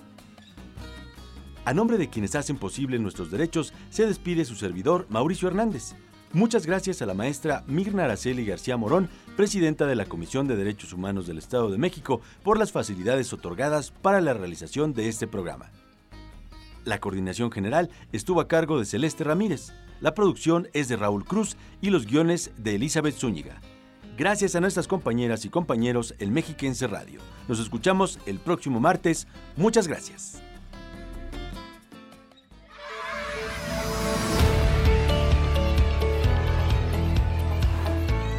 A 1.65 1.73
nombre 1.73 1.97
de 1.97 2.09
quienes 2.09 2.35
hacen 2.35 2.57
posible 2.57 2.99
nuestros 2.99 3.31
derechos, 3.31 3.73
se 3.89 4.05
despide 4.05 4.45
su 4.45 4.55
servidor 4.55 5.05
Mauricio 5.09 5.47
Hernández. 5.47 5.95
Muchas 6.31 6.65
gracias 6.65 7.01
a 7.01 7.05
la 7.05 7.13
maestra 7.13 7.63
Mirna 7.67 8.05
Araceli 8.05 8.45
García 8.45 8.77
Morón, 8.77 9.09
presidenta 9.35 9.87
de 9.87 9.95
la 9.95 10.05
Comisión 10.05 10.47
de 10.47 10.55
Derechos 10.55 10.93
Humanos 10.93 11.25
del 11.25 11.39
Estado 11.39 11.71
de 11.71 11.77
México, 11.77 12.21
por 12.43 12.59
las 12.59 12.71
facilidades 12.71 13.33
otorgadas 13.33 13.91
para 13.91 14.21
la 14.21 14.33
realización 14.33 14.93
de 14.93 15.09
este 15.09 15.27
programa. 15.27 15.71
La 16.85 16.99
coordinación 16.99 17.51
general 17.51 17.89
estuvo 18.11 18.41
a 18.41 18.47
cargo 18.47 18.79
de 18.79 18.85
Celeste 18.85 19.23
Ramírez, 19.23 19.73
la 20.01 20.13
producción 20.13 20.69
es 20.73 20.87
de 20.87 20.95
Raúl 20.95 21.25
Cruz 21.25 21.57
y 21.81 21.89
los 21.89 22.05
guiones 22.05 22.51
de 22.57 22.75
Elizabeth 22.75 23.15
Zúñiga. 23.15 23.59
Gracias 24.17 24.55
a 24.55 24.61
nuestras 24.61 24.87
compañeras 24.87 25.45
y 25.45 25.49
compañeros 25.49 26.13
en 26.19 26.31
Mexiquense 26.31 26.87
Radio. 26.87 27.21
Nos 27.47 27.59
escuchamos 27.59 28.19
el 28.25 28.39
próximo 28.39 28.79
martes. 28.79 29.27
Muchas 29.55 29.87
gracias. 29.87 30.41